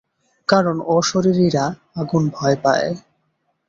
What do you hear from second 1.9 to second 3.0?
আগুন ভয় পায়।